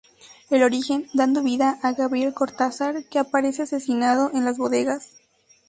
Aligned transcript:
El 0.49 0.63
origen" 0.63 1.05
dando 1.13 1.43
vida 1.43 1.77
a 1.83 1.91
Gabriel 1.91 2.33
Cortázar, 2.33 3.03
que 3.11 3.19
aparece 3.19 3.61
asesinado 3.61 4.31
en 4.33 4.45
las 4.45 4.57
bodegas. 4.57 5.11